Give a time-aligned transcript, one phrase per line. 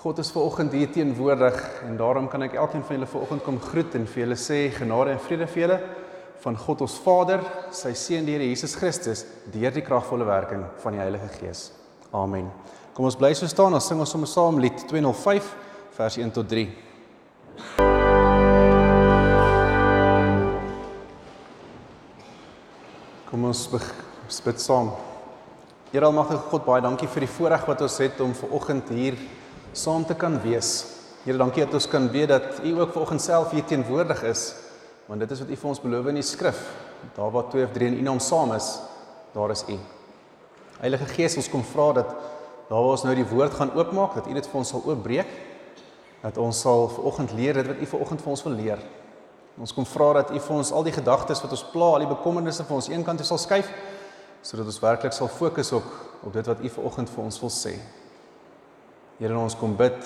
[0.00, 3.42] God is ver oggend hier teenwoordig en daarom kan ek elkeen van julle ver oggend
[3.44, 5.76] kom groet en vir julle sê genade en vrede vir julle
[6.40, 7.42] van God ons Vader,
[7.76, 11.66] sy seun die Here Jesus Christus, deur die kragvolle werking van die Heilige Gees.
[12.16, 12.48] Amen.
[12.96, 15.50] Kom ons bly so staan, ons sing ons sommer saam lied 205
[15.98, 16.64] vers 1 tot 3.
[23.28, 23.66] Kom ons
[24.48, 24.94] bid saam.
[25.92, 29.20] Here Almagtige God, baie dankie vir die voorreg wat ons het om ver oggend hier
[29.72, 30.84] saam te kan wees.
[31.24, 34.54] Here, dankie dat ons kan weet dat U ook ver oggend self hier teenwoordig is,
[35.06, 36.60] want dit is wat U vir ons beloof in die skrif.
[37.16, 38.78] Daar waar twee of drie in U naam saam is,
[39.34, 39.76] daar is U.
[40.80, 42.14] Heilige Gees, ons kom vra dat
[42.70, 45.38] daar waar ons nou die woord gaan oopmaak, dat U dit vir ons sal oopbreek.
[46.20, 48.82] Dat ons sal ver oggend leer dit wat U ver oggend vir ons wil leer.
[49.60, 52.10] Ons kom vra dat U vir ons al die gedagtes wat ons pla, al die
[52.10, 53.70] bekommernisse vir ons eenkant toe sal skuif
[54.40, 55.88] sodat ons werklik sal fokus op
[56.24, 57.74] op dit wat U ver oggend vir ons wil sê.
[59.20, 59.96] Here, ons kom bid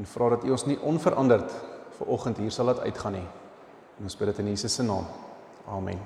[0.00, 1.52] en vra dat U ons nie onveranderd
[1.94, 3.26] ver oggend hier sal laat uitgaan nie.
[4.00, 5.06] En ons bid dit in Jesus se naam.
[5.70, 6.00] Amen.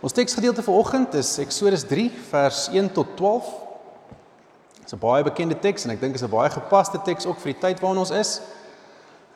[0.00, 3.50] Ons teksgedeelte vir oggend is Eksodus 3 vers 1 tot 12.
[4.78, 7.40] Dit is 'n baie bekende teks en ek dink is 'n baie gepaste teks ook
[7.40, 8.40] vir die tyd waarin ons is.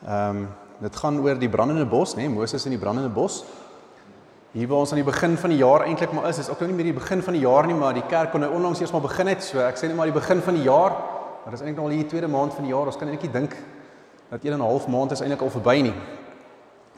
[0.07, 0.47] Ehm um,
[0.81, 3.43] dit gaan oor die brandende bos, nê, nee, Moses in die brandende bos.
[4.53, 6.67] Hier waar ons aan die begin van die jaar eintlik maar is, is ook nou
[6.69, 8.91] nie meer die begin van die jaar nie, maar die kerk kon nou onlangs eers
[8.93, 9.41] maar begin het.
[9.41, 10.93] So ek sê net maar die begin van die jaar,
[11.41, 12.91] maar dit is eintlik nog al die tweede maand van die jaar.
[12.91, 13.55] Ons kan eintlik dink
[14.29, 15.93] dat 1 en 'n half maand is eintlik al verby nie.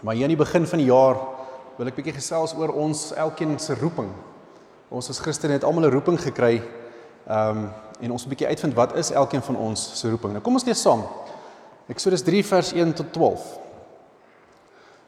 [0.01, 1.15] Maar hier aan die begin van die jaar
[1.77, 4.11] wil ek bietjie gesels oor ons elkeen se roeping.
[4.89, 6.61] Ons as Christene het almal 'n roeping gekry.
[7.27, 7.69] Ehm um,
[8.01, 10.31] en ons 'n bietjie uitvind wat is elkeen van ons se roeping.
[10.33, 11.03] Nou kom ons lees saam.
[11.87, 13.64] Eksodus 3 vers 1 tot 12.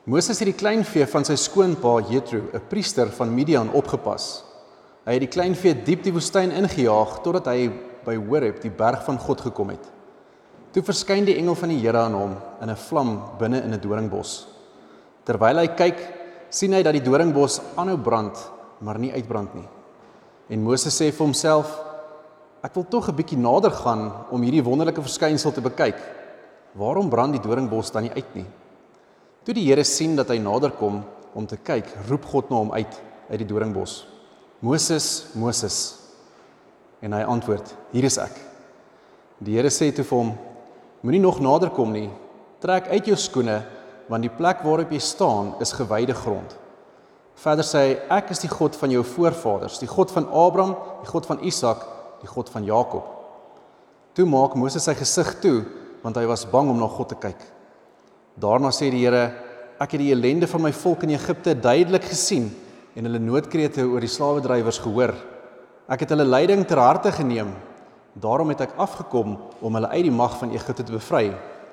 [0.07, 4.45] Moses het die kleinvee van sy skoonpa Jethro, 'n priester van Midian, opgepas.
[5.05, 7.67] Hy het die kleinvee diep die woestyn ingejaag totdat hy
[8.05, 9.83] by Horeb, die berg van God gekom het.
[10.71, 13.81] Toe verskyn die engel van die Here aan hom in 'n vlam binne in 'n
[13.81, 14.47] doringbos.
[15.25, 15.99] Terwyl hy kyk,
[16.49, 18.37] sien hy dat die doringbos aanhou brand,
[18.79, 19.67] maar nie uitbrand nie.
[20.49, 21.81] En Moses sê vir homself:
[22.63, 25.99] "Ek wil tog 'n bietjie nader gaan om hierdie wonderlike verskynsel te bekyk.
[26.75, 28.45] Waarom brand die doringbos dan nie uit nie?"
[29.47, 30.97] Toe die Here sien dat hy naderkom
[31.31, 32.97] om te kyk, roep God na hom uit
[33.29, 34.01] uit die doringbos.
[34.59, 35.07] Moses,
[35.39, 35.77] Moses.
[36.99, 38.35] En hy antwoord: Hier is ek.
[39.39, 40.33] Die Here sê toe vir hom:
[40.99, 42.09] Moenie nog naderkom nie.
[42.59, 43.61] Trek uit jou skoene,
[44.11, 46.59] want die plek waarop jy staan is gewyde grond.
[47.39, 50.75] Verder sê hy: Ek is die God van jou voorvaders, die God van Abraham,
[51.05, 51.87] die God van Isak,
[52.19, 53.15] die God van Jakob.
[54.11, 55.61] Toe maak Moses sy gesig toe,
[56.03, 57.53] want hy was bang om na God te kyk.
[58.37, 59.31] Daarna sê die Here,
[59.81, 62.51] ek het die ellende van my volk in Egipte duidelik gesien
[62.93, 65.15] en hulle noodkrete oor die slawedrywers gehoor.
[65.89, 67.49] Ek het hulle lyding ter harte geneem.
[68.17, 71.31] Daarom het ek afgekom om hulle uit die mag van Egipte te bevry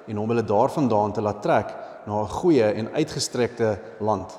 [0.08, 1.74] en om hulle daarvandaan te laat trek
[2.06, 4.32] na 'n goeie en uitgestrekte land.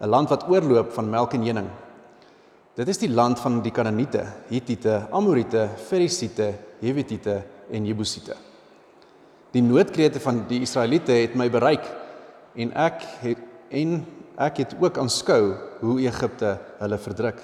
[0.00, 1.70] 'n Land wat oorloop van melk en honing.
[2.74, 8.36] Dit is die land van die Kanaaniete, Hittiete, Amoriete, Ferisiete, Hewitiete en Jebusiete.
[9.56, 11.86] Die noodkrete van die Israeliete het my bereik
[12.60, 14.02] en ek het en
[14.36, 17.38] ek het ook aanskou hoe Egipte hulle verdruk.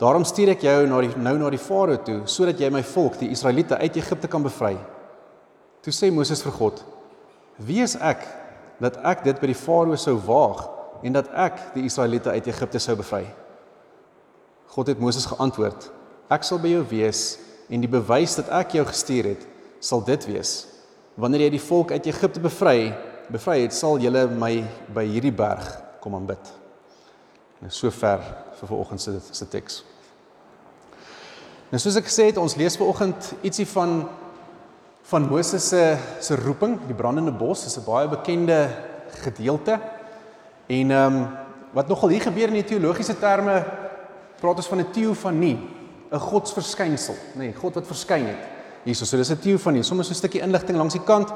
[0.00, 3.16] Daarom stuur ek jou na die nou na die Farao toe sodat jy my volk,
[3.22, 4.74] die Israeliete uit Egipte kan bevry.
[5.80, 6.84] Toe sê Moses vir God:
[7.56, 8.26] "Wie is ek
[8.80, 10.68] dat ek dit by die Farao sou waag
[11.02, 13.24] en dat ek die Israeliete uit Egipte sou bevry?"
[14.76, 15.88] God het Moses geantwoord:
[16.28, 17.38] "Ek sal by jou wees
[17.70, 19.48] en die bewys dat ek jou gestuur het,
[19.80, 20.73] sal dit wees
[21.20, 22.92] wanneer jy die volk uit Egipte bevry,
[23.32, 24.52] bevry het, sal julle my
[24.94, 25.66] by hierdie berg
[26.02, 26.50] kom aanbid.
[27.62, 28.22] Nou sover
[28.58, 29.82] vir vanoggend se se teks.
[31.70, 34.04] Nou soos ek gesê het, ons lees vanoggend ietsie van
[35.04, 35.82] van Moses se
[36.24, 38.68] se roeping, die brandende bos, is 'n baie bekende
[39.22, 39.78] gedeelte.
[40.66, 41.28] En ehm um,
[41.72, 43.64] wat nogal hier gebeur in die teologiese terme,
[44.40, 45.58] praat ons van 'n teofanie,
[46.10, 48.53] 'n godsverskynsel, nê, nee, God wat verskyn het
[48.84, 49.04] hierso.
[49.04, 51.32] So dis 'n teofanie, sommer so 'n stukkie inligting langs die kant.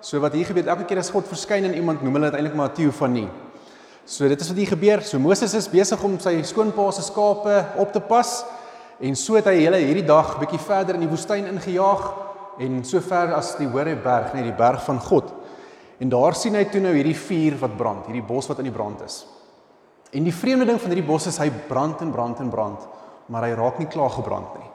[0.00, 2.54] So wat hier gebeur elke keer as God verskyn aan iemand, noem hulle dit eintlik
[2.54, 3.28] maar 'n teofanie.
[4.04, 5.02] So dit is wat hier gebeur.
[5.02, 8.44] So Moses is besig om sy skoonpa se skape op te pas
[9.00, 12.12] en so het hy hele hierdie dag bietjie verder in die woestyn ingejaag
[12.58, 15.32] en so ver as die Horebberg, net die berg van God.
[16.00, 18.74] En daar sien hy toe nou hierdie vuur wat brand, hierdie bos wat in die
[18.74, 19.26] brand is.
[20.12, 22.86] En die vreemde ding van hierdie bos is hy brand en brand en brand,
[23.28, 24.69] maar hy raak nie klaar gebrand nie.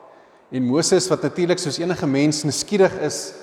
[0.53, 3.33] En Moses wat natuurlik soos enige mens nuuskierig is,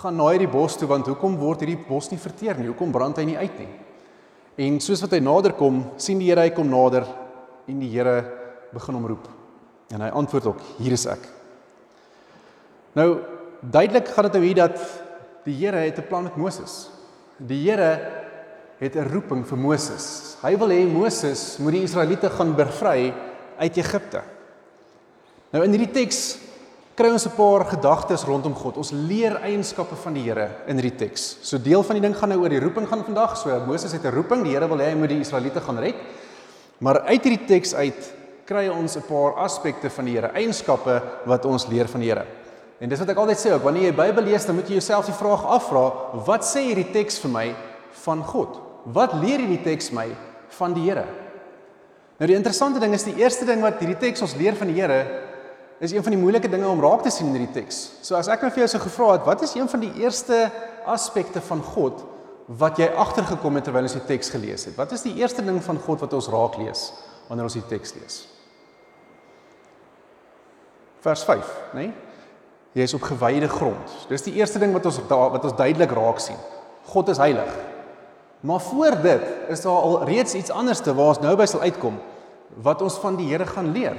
[0.00, 2.70] gaan na hierdie bos toe want hoekom word hierdie bos nie verteer nie?
[2.70, 3.68] Hoekom brand hy nie uit nie?
[4.60, 7.06] En soos wat hy nader kom, sien die Here hy kom nader
[7.68, 8.16] en die Here
[8.72, 9.28] begin hom roep.
[9.90, 11.22] En hy antwoord ook: "Hier is ek."
[12.94, 13.20] Nou,
[13.60, 14.78] duidelik gaan dit nou hier dat
[15.44, 16.90] die Here het 'n plan met Moses.
[17.36, 18.00] Die Here
[18.78, 20.36] het 'n roeping vir Moses.
[20.42, 23.14] Hy wil hê Moses moet die Israeliete gaan bevry
[23.58, 24.22] uit Egipte.
[25.50, 26.38] Nou in hierdie teks
[26.94, 28.76] kry ons 'n paar gedagtes rondom God.
[28.76, 31.38] Ons leer eienskappe van die Here in hierdie teks.
[31.42, 33.36] So deel van die ding gaan nou oor die roeping gaan vandag.
[33.36, 35.94] So Moses het 'n roeping, die Here wil hê hy moet die Israeliete gaan red.
[36.78, 38.12] Maar uit hierdie teks uit
[38.46, 42.26] kry ons 'n paar aspekte van die Here, eienskappe wat ons leer van die Here.
[42.80, 45.06] En dis wat ek altyd sê ook, wanneer jy Bybel lees, dan moet jy jouself
[45.06, 45.92] die vraag afvra,
[46.26, 47.54] wat sê hierdie teks vir my
[48.04, 48.58] van God?
[48.84, 50.08] Wat leer hierdie teks my
[50.48, 51.04] van die Here?
[52.18, 54.80] Nou die interessante ding is die eerste ding wat hierdie teks ons leer van die
[54.80, 55.29] Here
[55.80, 57.78] is een van die moeilike dinge om raak te sien in hierdie teks.
[58.04, 60.42] So as ek nou vir jou sou gevra het, wat is een van die eerste
[60.84, 62.02] aspekte van God
[62.60, 64.76] wat jy agtergekom het terwyl ons die teks gelees het?
[64.76, 66.90] Wat is die eerste ding van God wat ons raak lees
[67.30, 68.20] wanneer ons die teks lees?
[71.00, 71.88] Vers 5, né?
[71.88, 71.92] Nee?
[72.76, 73.96] Jy is op gewyde grond.
[74.06, 76.38] Dis die eerste ding wat ons wat ons duidelik raak sien.
[76.92, 77.50] God is heilig.
[78.46, 81.98] Maar voor dit is daar al reeds iets anderste waar ons nou by sal uitkom
[82.62, 83.98] wat ons van die Here gaan leer.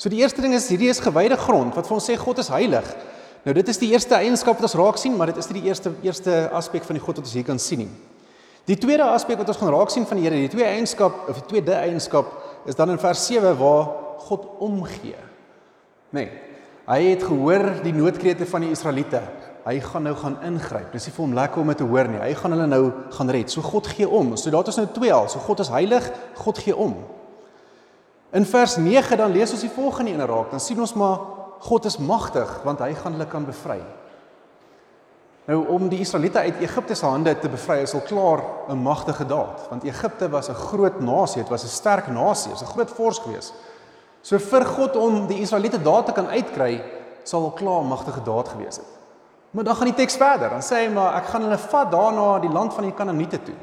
[0.00, 2.48] So die eerste ding is hierdie is gewyde grond wat vir ons sê God is
[2.48, 2.86] heilig.
[3.44, 5.68] Nou dit is die eerste eienskap wat ons raak sien, maar dit is nie die
[5.68, 7.90] eerste eerste aspek van die God wat ons hier kan sien nie.
[8.68, 11.42] Die tweede aspek wat ons gaan raak sien van die Here, die twee eienskap of
[11.42, 12.32] die tweede eienskap
[12.68, 13.92] is dan in vers 7 waar
[14.24, 15.20] God omgee.
[16.16, 16.32] Nee.
[16.88, 19.20] Hy het gehoor die noodkrete van die Israeliete.
[19.66, 20.94] Hy gaan nou gaan ingryp.
[20.96, 22.22] Dis nie vir hom lekker om dit te hoor nie.
[22.24, 22.84] Hy gaan hulle nou
[23.18, 23.52] gaan red.
[23.52, 24.32] So God gee om.
[24.40, 25.28] So daar is nou twee al.
[25.28, 26.08] So God is heilig,
[26.40, 26.96] God gee om.
[28.30, 30.50] In vers 9 dan lees ons die volgende ene raak.
[30.50, 31.18] Dan sien ons maar
[31.60, 33.80] God is magtig want hy gaan hulle kan bevry.
[35.50, 39.26] Nou om die Israeliete uit Egipte se hande te bevry is al klaar 'n magtige
[39.26, 43.18] daad want Egipte was 'n groot nasie, dit was 'n sterk nasie, 'n groot vors
[43.18, 43.52] gewees.
[44.22, 46.82] So vir God om die Israeliete daar te kan uitkry,
[47.24, 48.86] sal al klaar 'n magtige daad gewees het.
[49.50, 50.50] Maar dan gaan die teks verder.
[50.50, 53.54] Dan sê hy maar ek gaan hulle vat daarna die land van die Kanaaniete toe.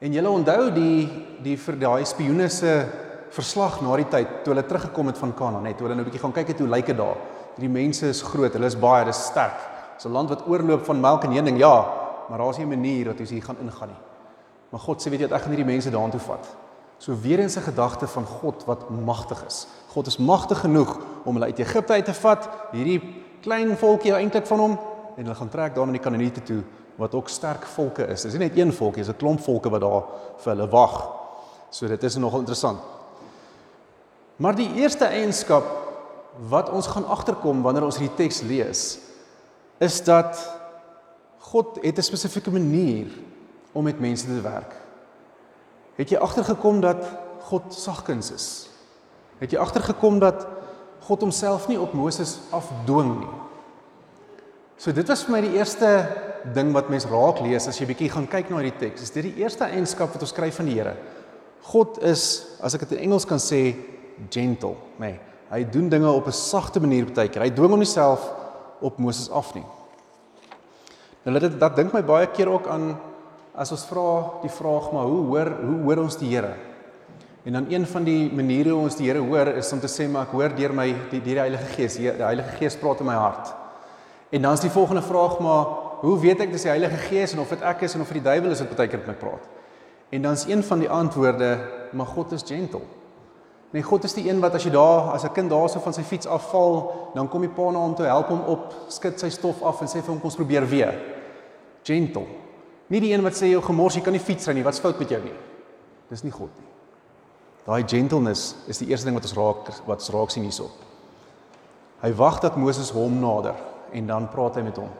[0.00, 2.86] En julle onthou die die vir daai spioene se
[3.30, 6.10] verslag na die tyd toe hulle teruggekom het van Kanaan, net toe hulle nou 'n
[6.10, 7.16] bietjie gaan kyk het hoe lyk dit daar.
[7.58, 9.58] Die mense is groot, hulle is baie, hulle is sterk.
[9.96, 11.86] Dis 'n land wat oorloop van melk en honing, ja,
[12.28, 14.00] maar daar's nie 'n manier dat ons hier gaan ingaan nie.
[14.70, 16.56] Maar God sê weet jy wat ek gaan hierdie mense daartoe vat.
[16.98, 19.66] So weer eens 'n gedagte van God wat magtig is.
[19.88, 24.46] God is magtig genoeg om hulle uit Egipte uit te vat, hierdie klein volkie eintlik
[24.46, 24.78] van hom
[25.16, 26.62] en hulle gaan trek daar na die Kanaaniete toe
[26.96, 28.22] wat ook sterk volke is.
[28.22, 30.02] Dis nie net een volkie, dis 'n klomp volke wat daar
[30.36, 31.10] vir hulle wag.
[31.70, 32.78] So dit is nogal interessant.
[34.40, 35.68] Maar die eerste eienskap
[36.48, 38.84] wat ons gaan agterkom wanneer ons hierdie teks lees,
[39.80, 40.38] is dat
[41.50, 43.10] God het 'n spesifieke manier
[43.72, 44.72] om met mense te werk.
[45.96, 47.04] Het jy agtergekom dat
[47.40, 48.68] God sagkens is?
[49.38, 50.46] Het jy agtergekom dat
[51.00, 53.34] God homself nie op Moses afdwing nie?
[54.76, 56.08] So dit was vir my die eerste
[56.54, 59.02] ding wat mens raak lees as jy bietjie gaan kyk na hierdie teks.
[59.02, 60.96] Is dit die eerste eienskap wat ons kry van die Here?
[61.62, 63.76] God is, as ek dit in Engels kan sê,
[64.28, 65.06] gentle, nê.
[65.06, 65.20] Nee,
[65.50, 67.42] hy doen dinge op 'n sagte manier baie keer.
[67.42, 68.30] Hy dwing hom self
[68.80, 69.64] op Moses af nie.
[71.24, 72.96] Nou dit dat dink my baie keer ook aan
[73.54, 76.54] as ons vra die vraag maar hoe hoor hoe hoor ons die Here?
[77.44, 80.08] En dan een van die maniere hoe ons die Here hoor is om te sê
[80.08, 81.96] maar ek hoor deur my die, die Heilige Gees.
[81.96, 83.54] Die, die Heilige Gees praat in my hart.
[84.30, 85.66] En dan is die volgende vraag maar
[86.00, 88.22] hoe weet ek dis die Heilige Gees en of dit ek is en of dit
[88.22, 89.44] die duiwel is wat baie keer met my praat?
[90.10, 91.50] En dan is een van die antwoorde
[91.92, 92.82] maar God is gentle.
[93.70, 96.02] Nee, God is die een wat as jy daar as 'n kind daarso van sy
[96.02, 99.62] fiets afval, dan kom die pa na hom toe help hom op, skud sy stof
[99.62, 100.94] af en sê vir hom kom ons probeer weer.
[101.84, 102.26] Gentle.
[102.88, 104.98] Nie die een wat sê jy gemors, jy kan nie fiets ry nie, wat's fout
[104.98, 105.34] met jou nie?
[106.10, 106.66] Dis nie God nie.
[107.66, 110.70] Daai gentleness is die eerste ding wat ons raak wat ons raak sien hierso.
[112.02, 113.54] Hy wag dat Moses hom nader
[113.92, 114.90] en dan praat hy met hom.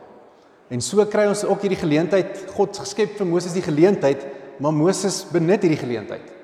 [0.70, 4.26] En so kry ons ook hierdie geleentheid, God geskep vir Moses die geleentheid,
[4.60, 6.39] maar Moses benut hierdie geleentheid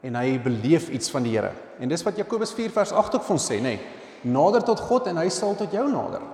[0.00, 1.52] en hy beleef iets van die Here.
[1.80, 3.76] En dis wat Jakobus 4 vers 8 ook vir ons sê, nê?
[3.76, 6.24] Nee, nader tot God en hy sal tot jou nader.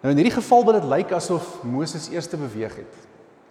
[0.00, 3.00] Nou in hierdie geval wil dit lyk asof Moses eers te beweeg het.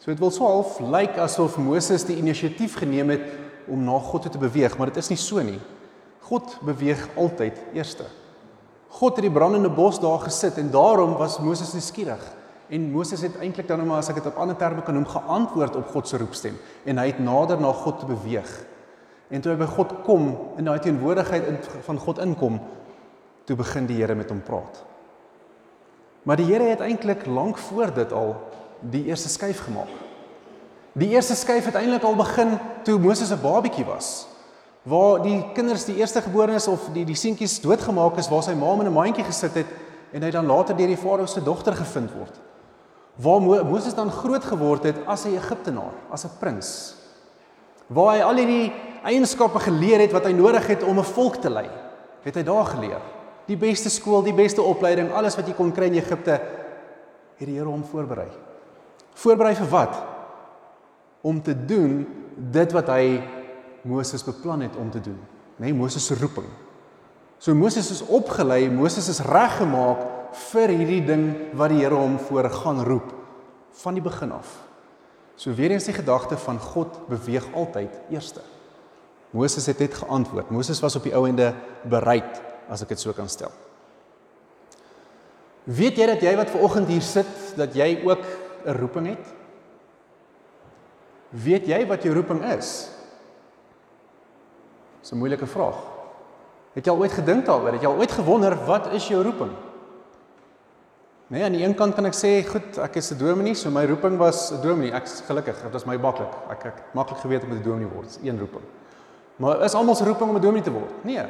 [0.01, 3.27] So dit wil so half lyk asof Moses die inisiatief geneem het
[3.69, 5.59] om na God toe te beweeg, maar dit is nie so nie.
[6.25, 8.07] God beweeg altyd eerste.
[8.97, 12.23] God het die brandende bos daar gesit en daarom was Moses nuuskierig.
[12.69, 15.07] En Moses het eintlik dan nou maar as ek dit op ander terme kan noem
[15.09, 18.49] geantwoord op God se roepstem en hy het nader na God te beweeg.
[19.29, 22.59] En toe hy by God kom in daai teenwoordigheid van God inkom,
[23.45, 24.83] toe begin die Here met hom praat.
[26.23, 28.35] Maar die Here het eintlik lank voor dit al
[28.79, 29.89] die eerste skuif gemaak.
[30.93, 34.27] Die eerste skuif het eintlik al begin toe Moses 'n babietjie was.
[34.83, 38.73] Waar die kinders die eerste geborenes of die die seentjies doodgemaak is waar sy ma
[38.73, 39.67] in 'n mandjie gesit het
[40.13, 42.39] en hy dan later deur die farao se dogter gevind word.
[43.19, 46.95] Waar Mo Moses dan groot geword het as 'n Egiptenaar, as 'n prins.
[47.87, 48.73] Waar hy al hierdie
[49.03, 51.69] eienskappe geleer het wat hy nodig het om 'n volk te lei,
[52.23, 53.01] het hy daar geleer.
[53.45, 56.31] Die beste skool, die beste opleiding, alles wat jy kon kry in Egipte,
[57.37, 58.27] het die Here hom voorberei.
[59.13, 60.03] Voorberei vir wat?
[61.21, 63.23] Om te doen dit wat hy
[63.81, 65.19] Moses beplan het om te doen,
[65.57, 66.47] nê nee, Moses se roeping.
[67.37, 70.18] So Moses is opgelei, Moses is reggemaak
[70.51, 71.25] vir hierdie ding
[71.57, 73.13] wat die Here hom voor gaan roep
[73.81, 74.57] van die begin af.
[75.39, 78.41] So weer eens die gedagte van God beweeg altyd eerste.
[79.31, 80.49] Moses het net geantwoord.
[80.49, 81.53] Moses was op die ou ende
[81.87, 83.51] bereid as ek dit so kan stel.
[85.69, 88.25] Weet jy dat jy wat ver oggend hier sit dat jy ook
[88.65, 89.25] 'n roeping het?
[91.29, 92.89] Weet jy wat jou roeping is?
[95.01, 95.77] Dis 'n moeilike vraag.
[96.73, 97.71] Het jy al ooit gedink daaroor?
[97.71, 99.51] Het jy al ooit gewonder wat is jou roeping?
[101.29, 103.85] Nee, aan die een kant kan ek sê, goed, ek is 'n dominee, so my
[103.85, 104.91] roeping was 'n dominee.
[104.91, 106.33] Ek's gelukkig, dit was my maklik.
[106.49, 108.17] Ek het maklik geweet om 'n dominee word.
[108.23, 108.63] Een roeping.
[109.35, 111.03] Maar is almal se roeping om 'n dominee te word?
[111.03, 111.25] Nee.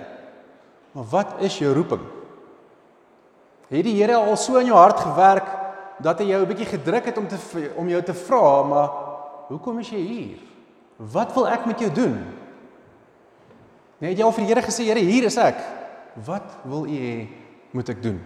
[0.92, 2.02] Maar wat is jou roeping?
[3.68, 5.46] Het die Here al so in jou hart gewerk
[6.00, 7.36] dat hy jou 'n bietjie gedruk het om te
[7.76, 8.90] om jou te vra, maar
[9.48, 10.38] hoekom is jy hier?
[10.96, 12.26] Wat wil ek met jou doen?
[13.98, 15.58] Nee, het jy al vir die Here gesê, Here, hier is ek.
[16.26, 17.28] Wat wil U hê
[17.72, 18.22] moet ek doen?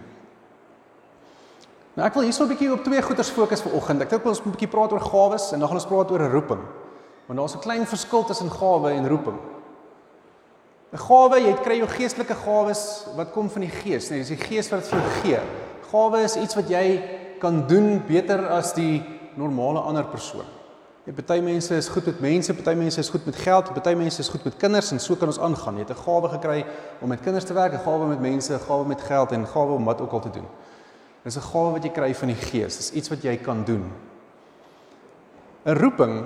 [1.94, 4.02] Nou ek wil hierso 'n bietjie op twee goeters fokus vir oggend.
[4.02, 6.22] Ek dink ons moet 'n bietjie praat oor gawes en dan gaan ons praat oor
[6.22, 6.60] 'n roeping.
[7.26, 9.38] Want daar's 'n klein verskil tussen gawe en roeping.
[10.92, 14.36] 'n Gawe, jy kry jou geestelike gawes wat kom van die Gees, nee, dis die
[14.36, 15.40] Gees wat dit vir jou gee.
[15.90, 17.02] Gawe is iets wat jy
[17.40, 19.02] kan doen beter as die
[19.36, 20.46] normale ander persoon.
[21.04, 24.20] Ja, party mense is goed met mense, party mense is goed met geld, party mense
[24.20, 25.74] is goed met kinders en so kan ons aangaan.
[25.74, 26.64] Jy het 'n gawe gekry
[27.00, 29.46] om met kinders te werk, 'n gawe met mense, 'n gawe met geld en 'n
[29.46, 30.46] gawe om wat ook al te doen.
[31.24, 32.76] Dis 'n gawe wat jy kry van die Gees.
[32.76, 33.92] Dis iets wat jy kan doen.
[35.64, 36.24] 'n Roeping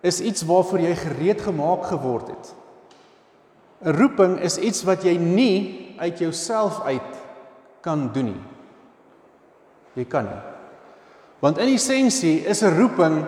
[0.00, 2.54] is iets waarvoor jy gereed gemaak geword het.
[3.84, 7.12] 'n Roeping is iets wat jy nie uit jouself uit
[7.80, 8.44] kan doen nie.
[9.94, 10.42] Jy kan nie.
[11.38, 13.24] Want in essensie is 'n roeping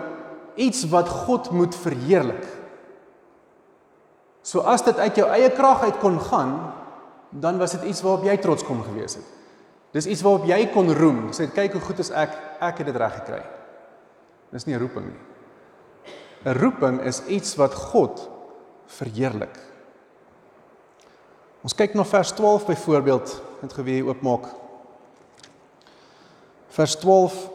[0.55, 2.45] iets wat God moet verheerlik.
[4.41, 6.73] So as dit uit jou eie krag uit kon gaan,
[7.29, 9.38] dan was dit iets waarop jy trots kon gewees het.
[9.91, 11.29] Dis iets waarop jy kon roem.
[11.33, 13.41] Sê kyk hoe goed is ek, ek het dit reg gekry.
[14.53, 15.21] Dis nie 'n roeping nie.
[16.45, 18.29] 'n Roeping is iets wat God
[18.87, 19.57] verheerlik.
[21.63, 24.47] Ons kyk na vers 12 byvoorbeeld, net gou weer oopmaak.
[26.69, 27.49] Vers 12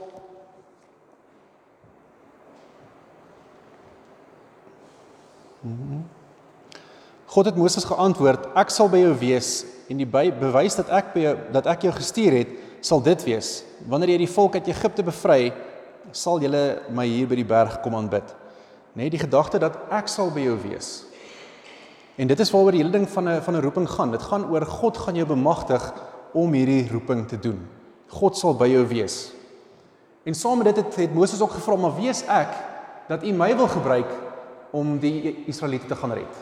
[7.27, 11.21] God het Moses geantwoord: Ek sal by jou wees en die bewys dat ek by
[11.21, 12.53] jou dat ek jou gestuur het,
[12.85, 13.63] sal dit wees.
[13.89, 15.53] Wanneer jy die volk uit Egipte bevry,
[16.13, 18.35] sal julle my hier by die berg kom aanbid.
[18.95, 21.05] Net die gedagte dat ek sal by jou wees.
[22.17, 24.11] En dit is waaroor die hele ding van 'n van 'n roeping gaan.
[24.11, 25.93] Dit gaan oor God gaan jou bemagtig
[26.33, 27.59] om hierdie roeping te doen.
[28.09, 29.33] God sal by jou wees.
[30.25, 32.49] En saam met dit het, het Moses ook gevra, maar wie is ek
[33.09, 34.09] dat U my wil gebruik
[34.71, 36.35] om die Israeliete te gaan red.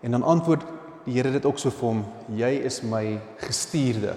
[0.00, 0.62] En dan antwoord
[1.06, 4.16] die Here dit ook so vir hom: "Jy is my gestuurde."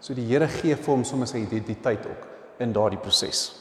[0.00, 3.52] So die Here gee vir hom sommer sy identiteit ook in daardie proses.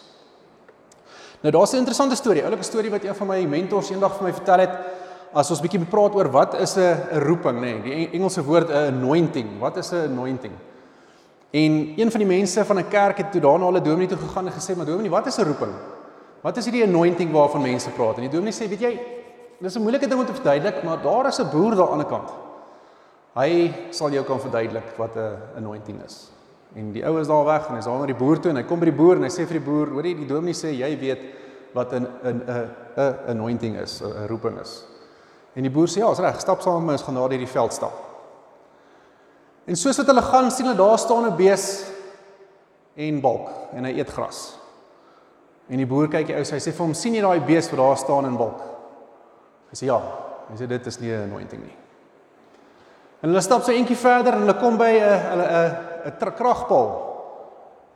[1.41, 4.33] Nou daar's 'n interessante storie, oulike storie wat een van my mentors eendag vir my
[4.33, 4.71] vertel het.
[5.33, 7.61] As ons bietjie praat oor wat is 'n roeping, nê?
[7.61, 9.59] Nee, die Engelse woord 'n anointing.
[9.59, 10.53] Wat is 'n anointing?
[11.51, 14.47] En een van die mense van 'n kerk het toe daarna hulle dominee toe gegaan
[14.47, 15.73] en gesê, "Maar dominee, wat is 'n roeping?"
[16.41, 18.15] Wat is hierdie anointing waarvan mense praat?
[18.15, 18.99] En die dominee sê, weet jy,
[19.59, 22.07] dis 'n moeilike ding om te verduidelik, maar daar is 'n boer daar aan die
[22.07, 22.29] kant.
[23.35, 26.31] Hy sal jou kan verduidelik wat 'n anointing is.
[26.75, 28.63] En die ou is daar weg en hy's daar na die boer toe en hy
[28.63, 30.99] kom by die boer en hy sê vir die boer, hoorie, die dominee sê jy
[30.99, 31.21] weet
[31.73, 34.85] wat 'n 'n 'n 'n anointing is, 'n roeping is.
[35.55, 37.37] En die boer sê ja, is reg, stap saam met my, ons gaan daar deur
[37.37, 37.93] die veld stap.
[39.65, 41.85] En soos wat hulle gaan, sien hulle daar staan 'n bees
[42.95, 44.57] en balk en hy eet gras.
[45.69, 47.69] En die boer kyk die ou sê hy sê vir hom sien jy daai bees
[47.69, 48.74] wat daar staan in wolk?
[49.75, 49.97] Hy sê ja.
[50.47, 51.75] Hy sê dit is nie 'n anointing nie.
[53.21, 55.47] En hulle stap so eentjie verder en hulle kom by 'n hulle
[56.05, 56.89] 'n 'n kragpaal.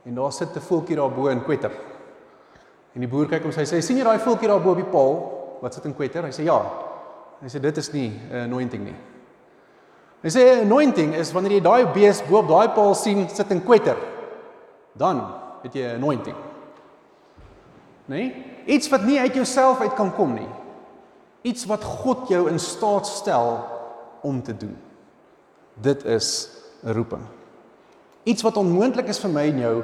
[0.04, 1.70] En daar sit 'n voeltjie daarbo in kwetter.
[2.94, 4.92] En die boer kyk hom sê hy sê sien jy daai voeltjie daarbo op die
[4.92, 6.22] paal wat sit in kwetter?
[6.22, 6.60] Hy sê ja.
[7.40, 8.96] Hy sê dit is nie 'n anointing nie.
[10.22, 13.64] Hy sê anointing is wanneer jy daai bees bo op daai paal sien sit in
[13.64, 13.96] kwetter.
[14.94, 15.32] Dan
[15.62, 16.36] het jy 'n anointing
[18.06, 18.16] nê?
[18.16, 18.46] Nee?
[18.66, 20.59] Iets wat nie uit jouself uit kan kom nie.
[21.42, 23.64] Iets wat God jou in staat stel
[24.20, 24.76] om te doen.
[25.74, 26.48] Dit is
[26.84, 27.22] 'n roeping.
[28.22, 29.82] Iets wat onmoontlik is vir my en jou,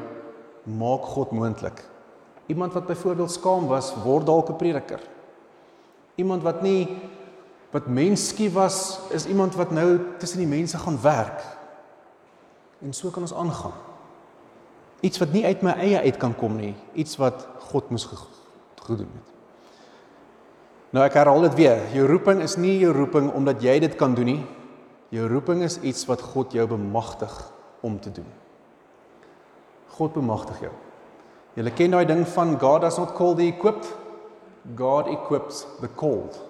[0.63, 1.85] maak God moontlik.
[2.47, 5.01] Iemand wat byvoorbeeld skaam was, word dalk 'n prediker.
[6.15, 6.99] Iemand wat nie
[7.71, 11.43] wat menskie was, is iemand wat nou tussen die mense gaan werk.
[12.79, 13.73] En so kan ons aangaan.
[15.01, 18.09] Iets wat nie uit my eie uit kan kom nie, iets wat God moes
[18.75, 19.36] gedoen het.
[20.97, 24.15] Nou ek herhaal dit weer, jou roeping is nie jou roeping omdat jy dit kan
[24.17, 24.43] doen nie.
[25.13, 27.35] Jou roeping is iets wat God jou bemagtig
[27.85, 28.31] om te doen.
[29.99, 30.73] God bemagtig jou.
[31.57, 33.91] Jy ken daai ding van God does not call the equipped,
[34.77, 36.41] God equips the called.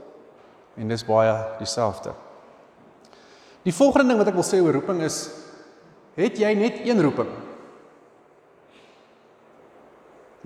[0.79, 2.15] En dis baie dieselfde.
[3.67, 5.25] Die volgende ding wat ek wil sê oor roeping is
[6.15, 7.35] het jy net een roeping?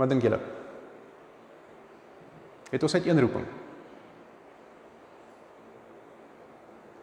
[0.01, 0.41] Wat dink julle?
[2.73, 3.51] Het ons net een roeping?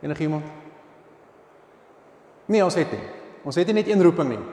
[0.01, 0.45] Enige iemand?
[2.45, 3.03] Nee, ons het nie.
[3.47, 4.43] Ons het nie net een roeping nie.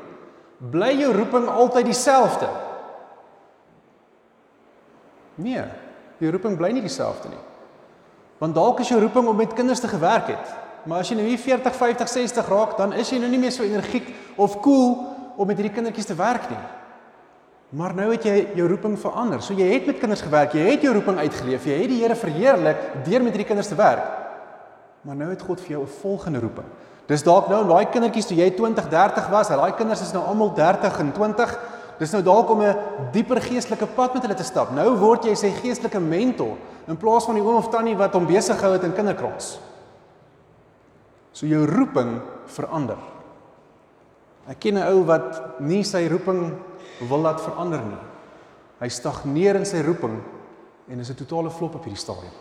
[0.71, 2.49] Bly jou roeping altyd dieselfde?
[5.35, 5.65] Nee,
[6.23, 7.43] jou roeping bly nie dieselfde nie.
[8.39, 10.55] Want dalk is jou roeping om met kinders te gewerk het.
[10.85, 13.55] Maar as jy nou hier 40, 50, 60 raak, dan is jy nou nie meer
[13.55, 14.99] so energiek of cool
[15.37, 16.61] om met hierdie kindertjies te werk nie.
[17.75, 19.41] Maar nou het jy jou roeping verander.
[19.43, 22.19] So jy het met kinders gewerk, jy het jou roeping uitgeleef, jy het die Here
[22.19, 24.24] verheerlik deur met hierdie kinders te werk.
[25.05, 26.67] Maar nou het God vir jou 'n volgende roeping.
[27.07, 30.55] Dis dalk nou daai kindertjies toe jy 20, 30 was, daai kinders is nou almal
[30.57, 31.59] 30 en 20.
[32.01, 32.77] Dis nou dalk om 'n
[33.13, 34.71] dieper geestelike pad met hulle te stap.
[34.71, 36.57] Nou word jy sy geestelike mentor
[36.89, 39.59] in plaas van die oom of tannie wat hom besig gehou het in kinderkrans.
[41.33, 42.99] So jou roeping verander.
[44.49, 46.53] Ek ken 'n ou wat nie sy roeping
[47.09, 48.03] wil laat verander nie.
[48.81, 50.23] Hy stagneer in sy roeping
[50.89, 52.33] en is 'n totale flop op hierdie stadium.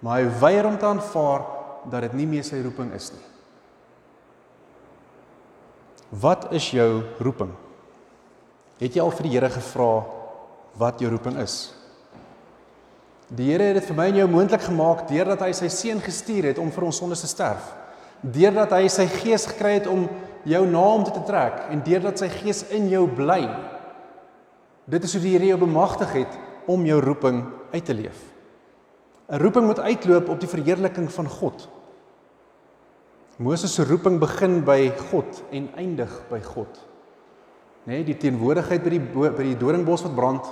[0.00, 3.24] Maar hy weier om te aanvaar dat dit nie meer sy roeping is nie.
[6.22, 7.52] Wat is jou roeping?
[8.82, 9.92] Het jy al vir die Here gevra
[10.78, 11.72] wat jou roeping is?
[13.32, 16.50] Die Here het dit vir my en jou moontlik gemaak deurdat hy sy seun gestuur
[16.50, 17.70] het om vir ons sondes te sterf.
[18.20, 20.04] Deurdat hy sy gees gekry het om
[20.44, 23.46] jou na hom te trek en deurdat sy gees in jou bly.
[24.90, 28.18] Dit is hoe die Here jou bemagtig het om jou roeping uit te leef.
[29.32, 31.68] 'n Roeping moet uitloop op die verheerliking van God.
[33.42, 36.78] Moses se roeping begin by God en eindig by God.
[37.82, 40.50] Nê, nee, die teenwoordigheid by die by die doringbos wat brand,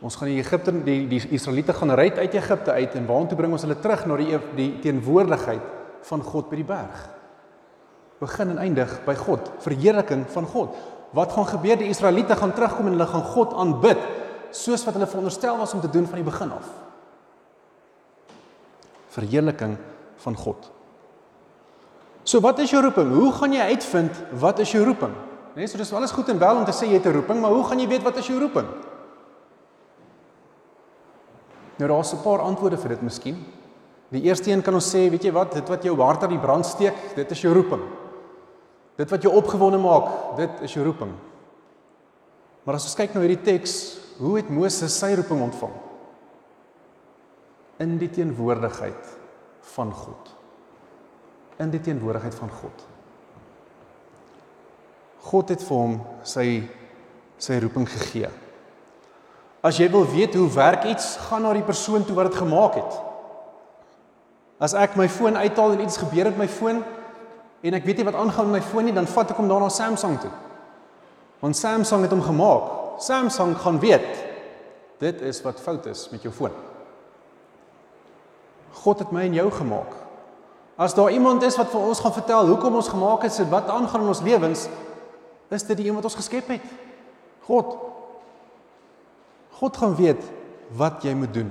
[0.00, 3.52] Ons gaan die Egipte die die Israeliete gaan ry uit Egipte uit en waartoe bring
[3.52, 5.66] ons hulle terug na die die teenwoordigheid
[6.08, 7.02] van God by die berg.
[8.20, 10.76] Begin en eindig by God, verheerliking van God.
[11.16, 11.76] Wat gaan gebeur?
[11.80, 14.00] Die Israeliete gaan terugkom en hulle gaan God aanbid
[14.56, 16.68] soos wat hulle veronderstel was om te doen van die begin af.
[19.12, 19.76] Verheerliking
[20.24, 20.70] van God.
[22.30, 23.10] So wat is jou roeping?
[23.10, 25.14] Hoe gaan jy uitvind wat is jou roeping?
[25.56, 27.50] Nee, so dis alles goed en wel om te sê jy het 'n roeping, maar
[27.50, 28.68] hoe gaan jy weet wat is jou roeping?
[31.78, 33.36] Nou daar's 'n paar antwoorde vir dit miskien.
[34.10, 36.38] Die eerste een kan ons sê, weet jy wat, dit wat jou hart aan die
[36.38, 37.82] brand steek, dit is jou roeping.
[38.96, 41.12] Dit wat jou opgewonde maak, dit is jou roeping.
[42.64, 45.72] Maar as ons kyk nou hierdie teks, hoe het Moses sy roeping ontvang?
[47.78, 49.16] In die teenwoordigheid
[49.60, 50.39] van God.
[51.60, 52.86] In die teenwoordigheid van God.
[55.30, 56.46] God het vir hom sy
[57.40, 58.28] sy roeping gegee.
[59.64, 62.76] As jy wil weet hoe werk iets, gaan na die persoon toe wat dit gemaak
[62.76, 62.98] het.
[64.60, 66.82] As ek my foon uithaal en iets gebeur met my foon
[67.60, 69.68] en ek weet nie wat aangaan met my foon nie, dan vat ek hom daarna
[69.72, 70.32] Samsung toe.
[71.40, 72.76] Want Samsung het hom gemaak.
[73.00, 74.08] Samsung gaan weet
[75.00, 76.52] dit is wat fout is met jou foon.
[78.84, 79.96] God het my en jou gemaak.
[80.80, 83.68] As daar iemand is wat vir ons gaan vertel hoekom ons gemaak is en wat
[83.68, 84.62] aangaan in ons lewens,
[85.52, 86.64] is dit die een wat ons geskep het.
[87.44, 87.74] God.
[89.60, 90.24] God gaan weet
[90.80, 91.50] wat jy moet doen.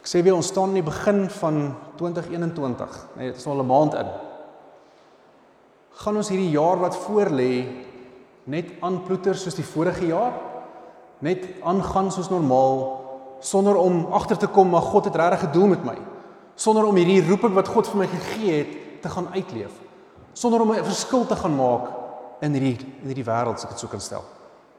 [0.00, 1.62] Ek sê weer ons staan in die begin van
[2.00, 2.98] 2021.
[3.14, 4.10] Nee, dit is al 'n maand in.
[6.02, 7.66] Gaan ons hierdie jaar wat voor lê
[8.44, 10.32] net aanploeter soos die vorige jaar?
[11.18, 13.04] Net aangaan soos normaal
[13.40, 16.17] sonder om agter te kom maar God het regtig 'n doel met my.
[16.58, 19.74] Sonder om hierdie roeping wat God vir my gegee het te gaan uitleef.
[20.34, 21.86] Sonder om 'n verskil te gaan maak
[22.42, 24.24] in hierdie in hierdie wêreld as ek dit so kan stel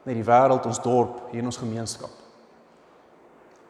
[0.04, 2.10] na die wêreld, ons dorp, hier in ons gemeenskap?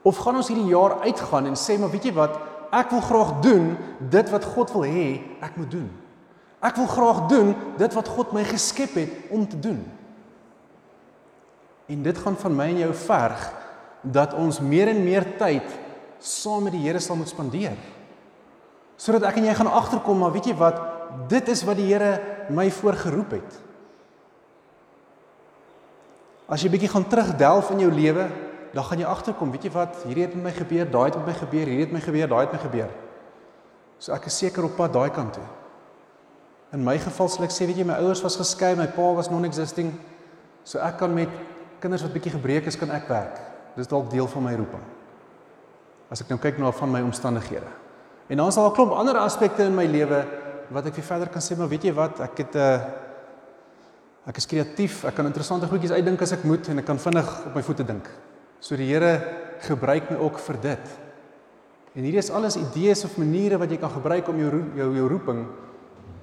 [0.02, 2.38] Of gaan ons hierdie jaar uitgaan en sê maar weet jy wat,
[2.72, 3.76] ek wil graag doen
[4.10, 5.90] dit wat God wil hê ek moet doen.
[6.62, 9.80] Ek wil graag doen dit wat God my geskep het om te doen.
[11.90, 13.46] En dit gaan van my en jou verg
[14.02, 15.66] dat ons meer en meer tyd
[16.18, 17.76] saam met die Here sal moet spandeer.
[19.00, 20.78] Sodat ek en jy gaan agterkom maar weet jy wat,
[21.30, 22.18] dit is wat die Here
[22.52, 23.58] my voorgeroep het.
[26.50, 28.26] As jy bietjie gaan terugdelf in jou lewe,
[28.74, 31.30] dan gaan jy agterkom, weet jy wat, hierdie het met my gebeur, daai het met
[31.30, 32.92] my gebeur, hierdie het met my gebeur, daai het met my gebeur.
[34.02, 35.46] So ek is seker op pad daai kant toe.
[36.76, 39.30] In my geval sal ek sê, weet jy, my ouers was geskei, my pa was
[39.32, 39.94] non-existing.
[40.62, 41.32] So ek kan met
[41.82, 43.40] kinders wat bietjie gebreek is, kan ek werk.
[43.78, 44.82] Dis dalk deel van my roeping.
[46.10, 47.79] As ek nou kyk na van my omstandighede.
[48.30, 50.24] En dan is daar 'n klomp ander aspekte in my lewe
[50.70, 52.80] wat ek vir verder kan sê, maar weet jy wat, ek het 'n uh, eh,
[54.28, 57.28] Ek is kreatief, ek kan interessante goedjies uitdink as ek moet en ek kan vinnig
[57.48, 58.08] op my voete dink.
[58.60, 59.14] So die Here
[59.64, 60.92] gebruik my ook vir dit.
[61.96, 65.08] En hierdie is alles idees of maniere wat jy kan gebruik om jou jou jou
[65.08, 65.46] roeping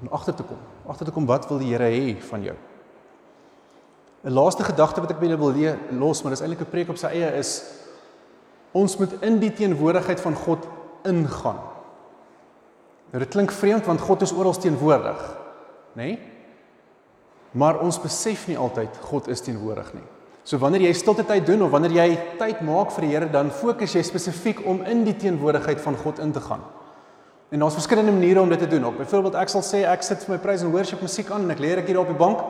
[0.01, 0.59] om agter te kom.
[0.87, 2.55] Agter te kom wat wil die Here hê van jou?
[4.23, 6.89] 'n Laaste gedagte wat ek by julle wil leer los, maar dis eintlik 'n preek
[6.89, 7.63] op sy eie is
[8.73, 10.67] ons moet in die teenwoordigheid van God
[11.03, 11.76] ingaan.
[13.11, 15.21] Nou dit klink vreemd want God is oral teenwoordig,
[15.95, 16.09] nê?
[16.11, 16.17] Nee?
[17.57, 20.03] Maar ons besef nie altyd God is teenwoordig nie.
[20.47, 22.07] So wanneer jy stilte tyd doen of wanneer jy
[22.39, 26.21] tyd maak vir die Here, dan fokus jy spesifiek om in die teenwoordigheid van God
[26.23, 26.63] in te gaan.
[27.51, 28.85] En daar's verskillende maniere om dit te doen.
[28.85, 31.55] Op byvoorbeeld ek sal sê ek sit vir my praise and worship musiek aan en
[31.55, 32.43] ek lê ek hier op die bank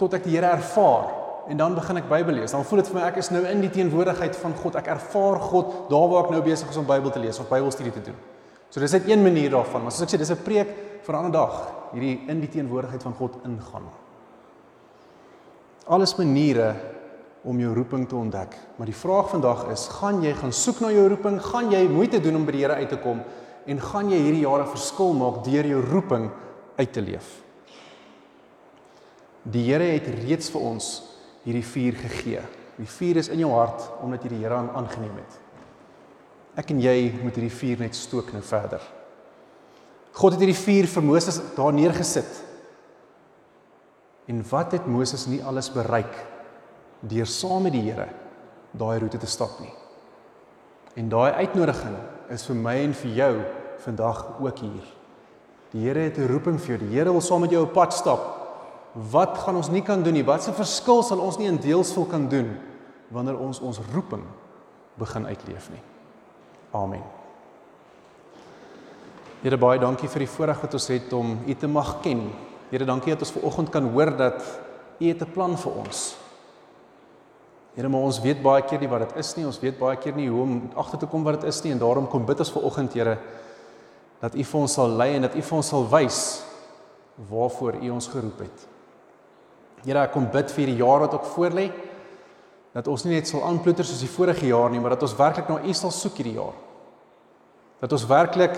[0.00, 1.12] tot ek die Here ervaar
[1.48, 2.52] en dan begin ek Bybel lees.
[2.52, 4.76] Dan voel dit vir my ek is nou in die teenwoordigheid van God.
[4.80, 7.94] Ek ervaar God daar waar ek nou besig is om Bybel te lees of Bybelstudie
[7.96, 8.18] te doen.
[8.68, 10.68] So dis net een manier daarvan, maar soos ek sê dis 'n preek
[11.02, 13.88] vir 'n ander dag, hierdie in die teenwoordigheid van God ingaan.
[15.86, 16.74] Alles maniere
[17.42, 18.56] om jou roeping te ontdek.
[18.76, 21.40] Maar die vraag vandag is, gaan jy gaan soek na jou roeping?
[21.42, 23.22] Gaan jy moeite doen om by die Here uit te kom
[23.68, 26.30] en gaan jy hierdie jare verskil maak deur jou roeping
[26.76, 27.42] uit te leef?
[29.42, 31.02] Die Here het reeds vir ons
[31.44, 32.42] hierdie vuur gegee.
[32.76, 35.40] Die vuur is in jou hart omdat jy die Here aangeneem het.
[36.58, 38.82] Ek en jy moet hierdie vuur net stook nou verder.
[40.18, 42.48] God het hierdie vuur vir Moses daar neergesit
[44.28, 46.12] En wat het Moses nie alles bereik
[47.00, 48.08] deur saam met die Here
[48.76, 49.72] daai roete te stap nie.
[51.00, 51.94] En daai uitnodiging
[52.34, 53.30] is vir my en vir jou
[53.86, 54.88] vandag ook hier.
[55.72, 56.78] Die Here het 'n roeping vir jou.
[56.78, 58.20] Die Here wil saam met jou op pad stap.
[58.92, 60.24] Wat gaan ons nie kan doen nie?
[60.24, 62.56] Wat se verskil sal ons nie in deelsvol kan doen
[63.10, 64.24] wanneer ons ons roeping
[64.98, 65.97] begin uitleef nie.
[66.72, 67.02] Amen.
[69.42, 72.26] Here baie dankie vir die voorreg wat ons het om U te mag ken
[72.68, 74.42] Here, dankie dat ons ver oggend kan hoor dat
[75.00, 76.16] U het 'n plan vir ons.
[77.74, 79.46] Here, maar ons weet baie keer nie wat dit is nie.
[79.46, 81.78] Ons weet baie keer nie hoe om agter te kom wat dit is nie en
[81.78, 83.18] daarom kom bid ons ver oggend, Here,
[84.20, 86.44] dat U vir ons sal lei en dat U vir ons sal wys
[87.30, 88.66] waarvoor U ons geroep het.
[89.84, 91.70] Here, ek kom bid vir die jaar wat ook voor lê
[92.76, 95.48] dat ons nie net sal aanploeter soos die vorige jaar nie, maar dat ons werklik
[95.48, 96.56] na U sal soek hierdie jaar.
[97.80, 98.56] Dat ons werklik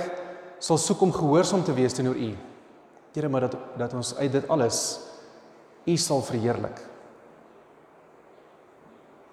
[0.61, 2.31] sal soek om gehoorsaam te wees teenoor U.
[3.15, 4.79] Here, maar dat dat ons uit dit alles
[5.87, 6.81] U sal verheerlik.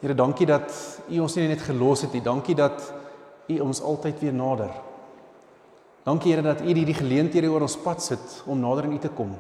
[0.02, 0.72] Here, dankie dat
[1.10, 2.22] U ons nie net gelos het nie.
[2.22, 2.82] Dankie dat
[3.48, 4.72] U ons altyd weer nader.
[6.06, 9.12] Dankie Here dat U hierdie geleenthede oor ons pad sit om nader aan U te
[9.12, 9.34] kom.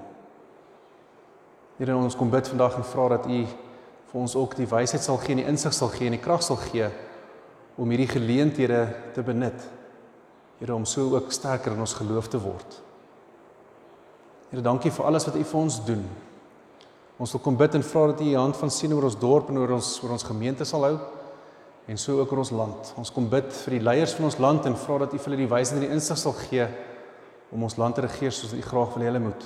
[1.78, 3.46] Here, ons kom bid vandag en vra dat U
[4.12, 6.44] vir ons ook die wysheid sal gee en die insig sal gee en die krag
[6.46, 6.88] sal gee
[7.78, 9.66] om hierdie geleenthede te benut.
[10.58, 12.80] Here, om so ook sterker in ons geloof te word.
[14.50, 16.02] Here, dankie vir alles wat U vir ons doen.
[17.22, 19.52] Ons wil kom bid en vra dat U U hand van sien oor ons dorp
[19.52, 20.96] en oor ons oor ons gemeente sal hou
[21.88, 22.90] en so ook oor ons land.
[23.00, 25.44] Ons kom bid vir die leiers van ons land en vra dat U vir hulle
[25.44, 26.66] die wysheid en die insig sal gee
[27.54, 29.46] om ons land te regeer soos U graag wil hê hulle moet.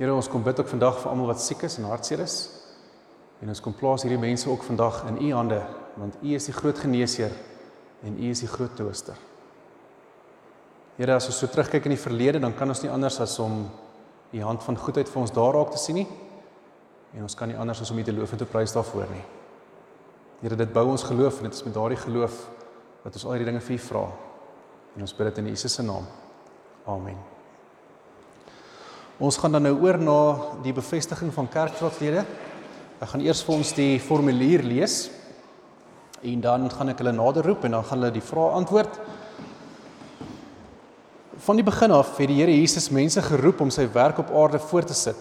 [0.00, 2.38] Here, ons kom bid ook vandag vir almal wat siek is en hartseer is.
[3.40, 5.62] En ons kom plaas hierdie mense ook vandag in U hande
[6.00, 7.32] want U is die groot geneesheer
[8.06, 9.16] en U is die groot trooster.
[11.00, 13.62] Here, as ons so terugkyk in die verlede, dan kan ons nie anders as om
[14.36, 16.06] u hand van goedheid vir ons daar raak te sien nie.
[17.16, 19.22] En ons kan nie anders as om u te loof en te prys daarvoor nie.
[20.42, 22.36] Here, dit bou ons geloof en dit is met daardie geloof
[23.06, 24.04] dat ons al hierdie dinge vir u vra.
[24.92, 26.04] En ons bid dit in Jesus se naam.
[26.84, 27.16] Amen.
[29.20, 30.20] Ons gaan dan nou oor na
[30.64, 32.26] die bevestiging van kerkraadlede.
[33.00, 35.06] Ek gaan eers vir ons die formulier lees
[36.20, 38.98] en dan gaan ek hulle nader roep en dan gaan hulle die vrae antwoord
[41.40, 44.60] van die begin af het die Here Jesus mense geroep om sy werk op aarde
[44.60, 45.16] voort te sit.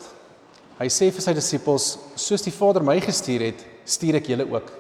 [0.76, 1.86] Hy sê vir sy disippels:
[2.20, 4.74] "Soos die Vader my gestuur het, stuur ek julle ook."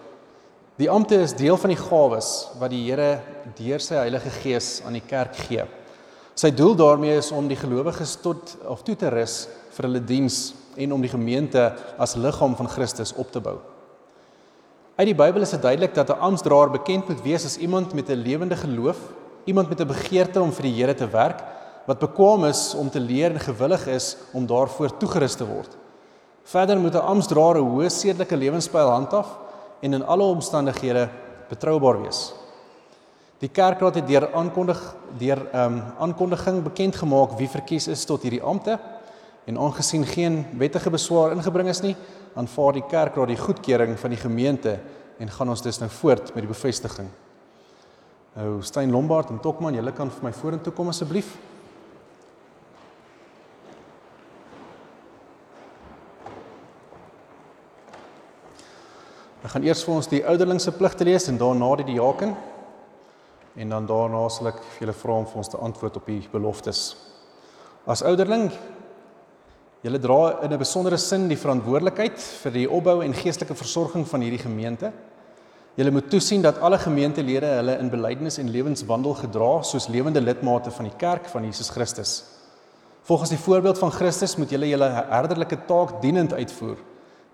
[0.79, 3.21] Die ampte is deel van die gawes wat die Here
[3.55, 5.63] deur sy Heilige Gees aan die kerk gee.
[6.35, 10.53] Sy doel daarmee is om die gelowiges tot of toe te rus vir hulle diens
[10.79, 13.57] en om die gemeente as liggaam van Christus op te bou.
[14.99, 18.09] Uit die Bybel is dit duidelik dat 'n amptdraer bekend moet wees as iemand met
[18.09, 18.97] 'n lewende geloof
[19.45, 21.43] iemand met 'n begeerte om vir die Here te werk
[21.85, 25.77] wat bekwam is om te leer en gewillig is om daarvoor toegerus te word.
[26.43, 29.37] Verder moet 'n amptdraer 'n hoë sedelike lewenstyl handhaaf
[29.81, 31.09] en in alle omstandighede
[31.49, 32.33] betroubaar wees.
[33.39, 38.21] Die kerkraad het deur aankondig deur ehm um, aankondiging bekend gemaak wie verkies is tot
[38.21, 38.79] hierdie ampte
[39.49, 41.95] en aangesien geen wettige beswaar ingebring is nie,
[42.37, 44.75] aanvaar die kerkraad die goedkeuring van die gemeente
[45.17, 47.09] en gaan ons dus nou voort met die bevestiging.
[48.37, 51.33] Nou Stein Lombard en Tokman, julle kan vir my vorentoe kom asseblief.
[59.41, 62.35] Ek gaan eers vir ons die ouderlingse pligte lees en daarna die diaken.
[63.57, 66.21] En dan daarna sal ek vir julle vra om vir ons te antwoord op die
[66.31, 66.83] beloftes.
[67.89, 68.51] As ouderling,
[69.83, 74.21] julle dra in 'n besondere sin die verantwoordelikheid vir die opbou en geestelike versorging van
[74.21, 74.91] hierdie gemeente.
[75.75, 80.71] Julle moet toesien dat alle gemeentelede hulle in belydenis en lewenswandel gedra soos lewende lidmate
[80.71, 82.23] van die kerk van Jesus Christus.
[83.03, 86.77] Volgens die voorbeeld van Christus moet julle julle herderlike taak dienend uitvoer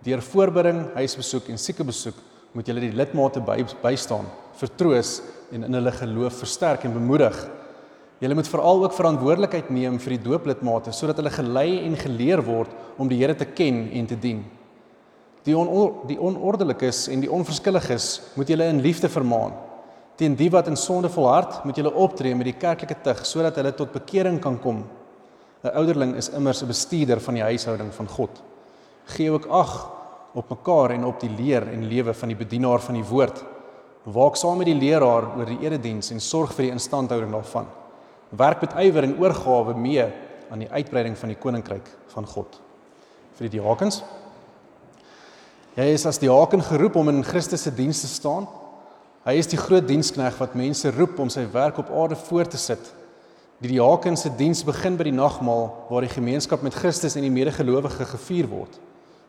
[0.05, 2.17] Deur voorbereiding, huisbesoek en siekebesoek
[2.53, 4.27] moet julle die lidmate by, bystaan,
[4.59, 5.17] vertroos
[5.49, 7.35] en in hulle geloof versterk en bemoedig.
[8.23, 12.71] Julle moet veral ook verantwoordelikheid neem vir die dooplidmate sodat hulle gelei en geleer word
[12.97, 14.45] om die Here te ken en te dien.
[15.45, 15.67] Die on
[16.07, 18.07] die onordelikes en die onverskilliges
[18.39, 19.53] moet julle in liefde vermaan.
[20.15, 23.75] Teen die wat in sonde volhard, moet julle optree met die kerklike tug sodat hulle
[23.75, 24.85] tot bekering kan kom.
[25.65, 28.41] 'n Ouderling is immers 'n bestuurder van die huishouding van God.
[29.05, 29.91] Gee ook ag
[30.33, 33.43] op mekaar en op die leer en lewe van die bedienaar van die woord.
[34.03, 37.65] Waak saam met die leraar oor die erediens en sorg vir die instandhouding daarvan.
[38.29, 40.05] Werk met ywer en oorgawe mee
[40.49, 42.59] aan die uitbreiding van die koninkryk van God.
[43.37, 44.01] Vir die diakens.
[45.75, 48.47] Jy is as diaken geroep om in Christus se diens te staan.
[49.25, 52.61] Hy is die groot dienskneg wat mense roep om sy werk op aarde voort te
[52.61, 52.93] sit.
[53.63, 57.33] Die diaken se diens begin by die nagmaal waar die gemeenskap met Christus en die
[57.33, 58.79] medegelowiges gevier word.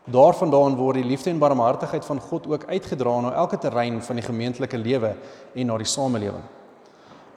[0.07, 4.23] Daarvandaan word die liefde en barmhartigheid van God ook uitgedra na elke terrein van die
[4.23, 5.15] gemeentelike lewe
[5.53, 6.45] en na die samelewing.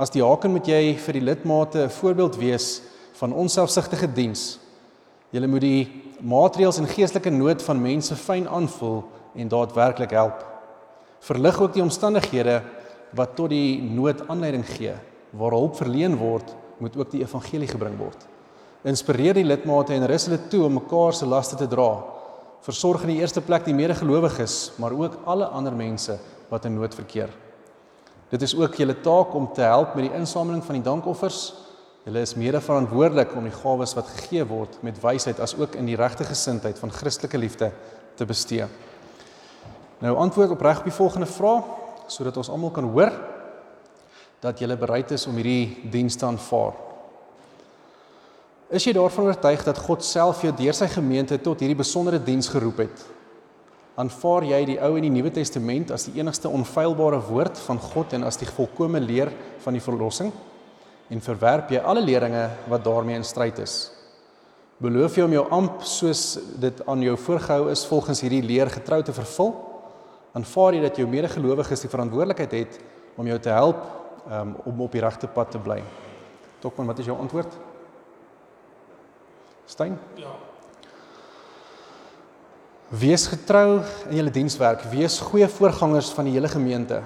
[0.00, 2.80] As diaken moet jy vir die lidmate 'n voorbeeld wees
[3.20, 4.58] van onselfsugtige diens.
[5.30, 9.04] Jy moet die maatreëls en geestelike nood van mense fyn aanvoel
[9.36, 10.44] en daadwerklik help.
[11.20, 12.62] Verlig ook die omstandighede
[13.12, 14.94] wat tot die nood aanleiding gee.
[15.30, 18.26] Waar hulp verleen word, moet ook die evangelie gebring word.
[18.82, 22.02] Inspireer die lidmate en rus hulle toe om mekaar se laste te dra
[22.60, 26.94] versorg in die eerste plek die medegelowiges, maar ook alle ander mense wat in nood
[26.94, 27.28] verkeer.
[28.30, 31.40] Dit is ook julle taak om te help met die insameling van die dankoffers.
[32.06, 35.90] Julle is mede verantwoordelik om die gawes wat gegee word met wysheid as ook in
[35.90, 37.72] die regte gesindheid van Christelike liefde
[38.14, 38.68] te bestee.
[40.00, 41.66] Nou antwoord opreg op die volgende vraag
[42.10, 43.12] sodat ons almal kan hoor
[44.40, 46.72] dat jy bereid is om hierdie diens te aanvaar.
[48.70, 52.48] Is jy daarvan oortuig dat God self jou deur sy gemeente tot hierdie besondere diens
[52.48, 53.02] geroep het?
[53.98, 58.14] Aanvaar jy die Ou en die Nuwe Testament as die enigste onfeilbare woord van God
[58.14, 59.32] en as die volkomme leer
[59.64, 60.30] van die verlossing?
[61.10, 63.90] En verwerp jy alle leringe wat daarmee in stryd is?
[64.80, 69.02] Beloof jy om jou amp soos dit aan jou voorgehou is volgens hierdie leer getrou
[69.04, 69.50] te vervul?
[70.38, 72.78] Aanvaar jy dat jou medegelowiges die verantwoordelikheid het
[73.18, 73.82] om jou te help
[74.30, 75.80] um, om op die regte pad te bly?
[76.62, 77.58] Tokman, wat is jou antwoord?
[79.66, 79.98] Stein?
[80.16, 80.32] Ja.
[82.90, 86.96] Wees getrou in julle dienswerk, wees goeie voorgangers van die hele gemeente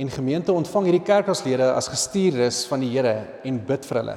[0.00, 3.12] en gemeente ontvang hierdie kerkaslede as gestuurdes van die Here
[3.44, 4.14] en bid vir hulle.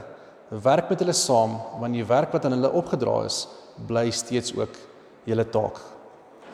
[0.63, 3.41] Werk met hulle saam want die werk wat aan hulle opgedra is,
[3.89, 4.79] bly steeds ook
[5.27, 5.81] julle taak.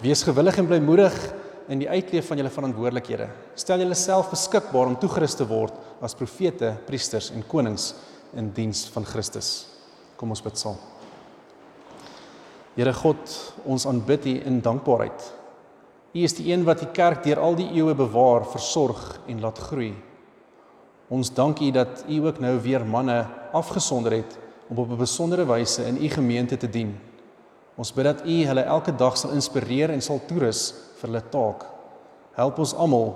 [0.01, 1.19] Wees gewillig en blymoedig
[1.69, 3.29] in die uitleef van julle verantwoordelikhede.
[3.53, 7.91] Stel julleself beskikbaar om toegerus te word as profete, priesters en konings
[8.33, 9.53] in diens van Christus.
[10.17, 10.81] Kom ons bid saam.
[12.73, 13.29] Here God,
[13.69, 15.25] ons aanbid U in dankbaarheid.
[16.13, 19.61] U is die een wat die kerk deur al die eeue bewaar, versorg en laat
[19.67, 19.91] groei.
[21.13, 23.19] Ons dank U dat U ook nou weer manne
[23.53, 24.37] afgesonder het
[24.69, 26.97] om op 'n besondere wyse in U gemeente te dien.
[27.75, 31.65] Ons bid dat U hulle elke dag sal inspireer en sal toerus vir hulle taak.
[32.33, 33.15] Help ons almal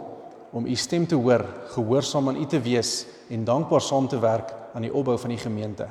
[0.51, 4.53] om U stem te hoor, gehoorsaam aan U te wees en dankbaar saam te werk
[4.73, 5.87] aan die opbou van die gemeente.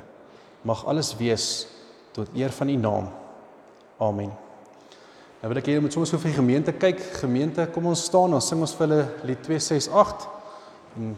[0.61, 1.67] Mag alles wees
[2.11, 3.26] tot eer van U naam.
[3.97, 4.29] Amen.
[5.41, 6.99] Nou wil ek hê jy moet soms vir die gemeente kyk.
[7.21, 10.27] Gemeente, kom ons staan, ons sing ons vir hulle lied 268.
[10.97, 11.15] En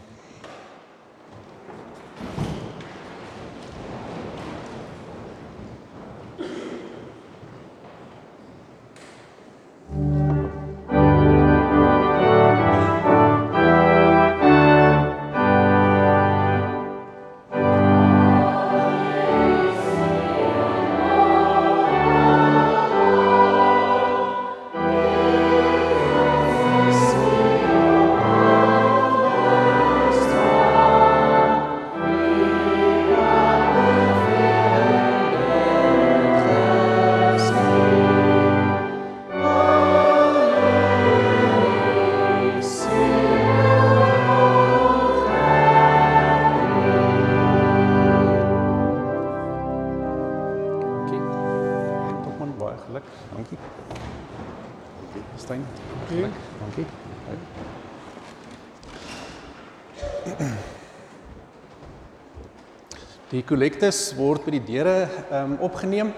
[63.50, 64.96] kollektes word by die deure
[65.30, 66.12] ehm um, opgeneem.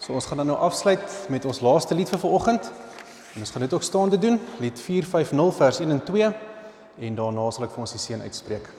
[0.00, 2.70] So ons gaan dan nou afsluit met ons laaste lied vir vanoggend.
[3.34, 6.30] En ons gaan dit ook staande doen, lied 450 vers 1 en 2
[7.00, 8.70] en daarna sal ek vir ons die seën uitspreek.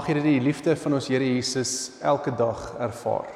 [0.00, 3.26] Mag jy die liefde van ons Here Jesus elke dag ervaar.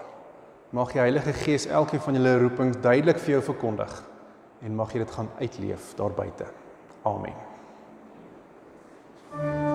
[0.72, 3.92] Mag die Heilige Gees elkeen van julle roepings duidelik vir jou verkondig
[4.64, 6.48] en mag jy dit gaan uitleef daar buite.
[7.04, 7.36] Amen.
[9.34, 9.73] thank you